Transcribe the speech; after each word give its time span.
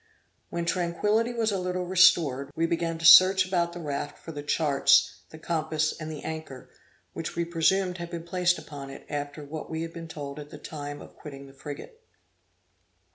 When 0.49 0.65
tranquility 0.65 1.31
was 1.31 1.51
a 1.51 1.59
little 1.59 1.85
restored, 1.85 2.49
we 2.55 2.65
began 2.65 2.97
to 2.97 3.05
search 3.05 3.45
about 3.47 3.73
the 3.73 3.79
raft 3.79 4.17
for 4.17 4.31
the 4.31 4.41
charts, 4.41 5.19
the 5.29 5.37
compass, 5.37 5.93
and 6.01 6.11
the 6.11 6.23
anchor, 6.23 6.71
which 7.13 7.35
we 7.35 7.45
presumed 7.45 7.99
had 7.99 8.09
been 8.09 8.23
placed 8.23 8.57
upon 8.57 8.89
it, 8.89 9.05
after 9.11 9.43
what 9.45 9.69
we 9.69 9.83
had 9.83 9.93
been 9.93 10.07
told 10.07 10.39
at 10.39 10.49
the 10.49 10.57
time 10.57 11.03
of 11.03 11.15
quitting 11.15 11.45
the 11.45 11.53
frigate. 11.53 12.01